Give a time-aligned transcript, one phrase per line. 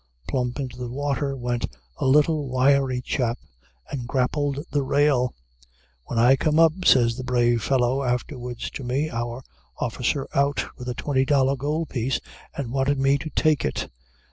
[0.27, 1.67] Plump into the water went
[1.97, 3.37] a little wiry chap
[3.91, 5.35] and grappled the rail.
[6.05, 9.43] "When I come up," says the brave fellow afterwards to me, "our
[9.77, 12.19] officer out with a twenty dollar gold piece
[12.57, 13.91] and wanted me to take it.